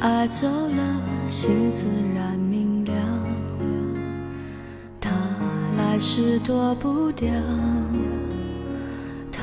[0.00, 2.92] 爱走了心自然明了
[5.00, 5.10] 他
[5.76, 7.28] 来时躲不掉
[9.32, 9.42] 他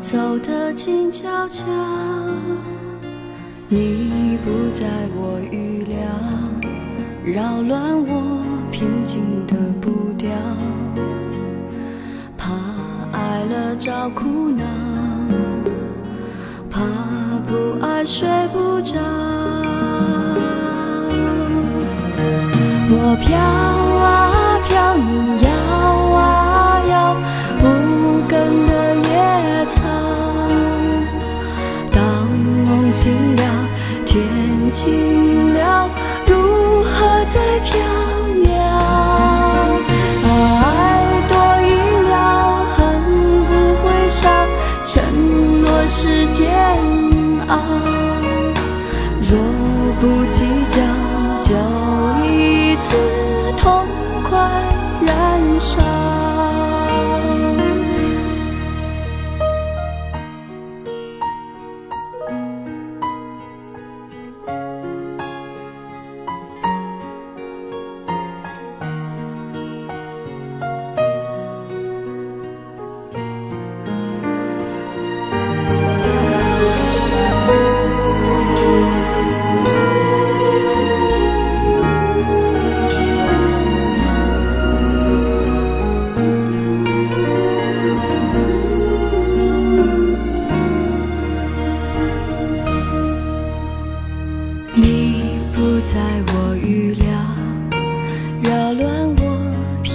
[0.00, 1.64] 走得静悄悄
[3.68, 5.98] 你不在我预料
[7.22, 8.42] 扰乱我
[8.72, 10.30] 平静的步调。
[12.36, 12.50] 怕
[13.12, 14.64] 爱了找苦恼
[16.70, 16.80] 怕
[17.46, 19.59] 不爱睡不着。
[23.20, 25.48] 飘啊飘，你摇
[26.14, 27.16] 啊摇，
[27.62, 27.64] 无
[28.28, 29.10] 根的野
[29.66, 29.78] 草。
[31.90, 32.00] 当
[32.66, 33.42] 梦醒了，
[34.06, 34.22] 天
[34.70, 35.19] 晴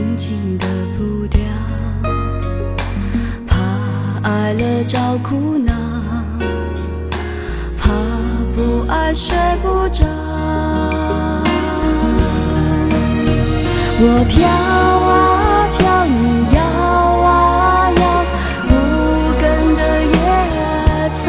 [0.00, 0.66] 平静的
[0.96, 1.42] 步调。
[3.46, 3.54] 怕
[4.22, 5.74] 爱了找苦恼，
[7.78, 7.90] 怕
[8.56, 10.02] 不爱睡不着。
[14.02, 18.02] 我飘啊飘，你摇啊摇，
[18.70, 18.72] 无
[19.38, 19.44] 根
[19.76, 19.82] 的
[20.14, 20.16] 野
[21.12, 21.20] 草。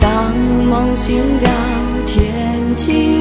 [0.00, 0.34] 当
[0.68, 1.48] 梦醒了，
[2.04, 3.17] 天晴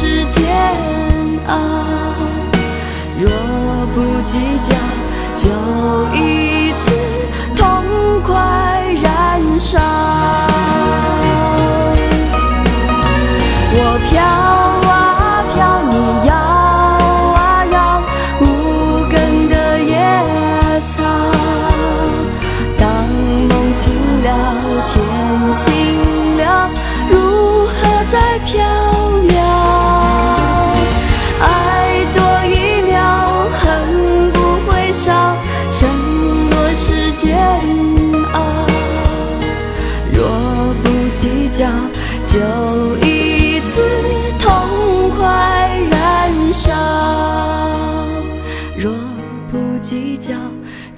[0.00, 0.40] 是煎
[1.48, 1.58] 熬。
[3.18, 3.28] 若
[3.96, 4.70] 不计较，
[5.36, 5.48] 就
[6.14, 6.92] 一次
[7.56, 7.66] 痛
[8.24, 8.32] 快
[9.02, 9.80] 燃烧。
[13.74, 13.76] 我
[14.08, 14.22] 飘
[14.88, 15.58] 啊飘，
[15.90, 15.92] 你
[16.28, 16.30] 摇
[17.34, 17.76] 啊摇，
[18.40, 18.44] 无
[19.10, 19.92] 根的野
[20.86, 21.02] 草。
[22.78, 22.86] 当
[23.48, 23.90] 梦醒
[24.22, 24.26] 了，
[24.86, 24.94] 天
[25.56, 25.66] 晴
[26.36, 26.70] 了，
[27.10, 27.74] 如何
[28.06, 28.62] 再飘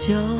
[0.01, 0.40] 저